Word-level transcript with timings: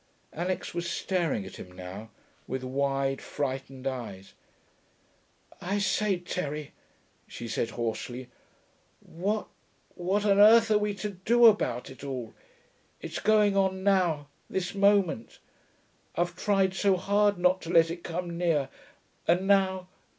Alix 0.33 0.73
was 0.73 0.89
staring 0.89 1.45
at 1.45 1.57
him 1.57 1.71
now 1.73 2.09
with 2.47 2.63
wide, 2.63 3.21
frightened 3.21 3.85
eyes. 3.85 4.33
'I 5.61 5.77
say, 5.77 6.17
Terry,' 6.17 6.71
she 7.27 7.47
said 7.47 7.69
hoarsely, 7.69 8.27
'what 8.99 9.47
what 9.93 10.25
on 10.25 10.39
earth 10.39 10.71
are 10.71 10.79
we 10.79 10.95
to 10.95 11.11
do 11.11 11.45
about 11.45 11.91
it 11.91 12.03
all? 12.03 12.33
It 12.99 13.11
it's 13.11 13.19
going 13.19 13.55
on 13.55 13.83
now 13.83 14.27
this 14.49 14.73
moment.... 14.73 15.37
I've 16.15 16.35
tried 16.35 16.73
so 16.73 16.97
hard 16.97 17.37
not 17.37 17.61
to 17.61 17.69
let 17.69 17.91
it 17.91 18.03
come 18.03 18.35
near... 18.39 18.69
and 19.27 19.45
now 19.45 19.87